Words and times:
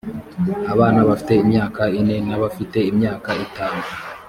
abana 0.73 0.99
bafite 1.09 1.33
imyaka 1.43 1.81
ine 1.99 2.15
n’abafite 2.29 2.77
imyaka 2.91 3.29
itanu 3.45 3.83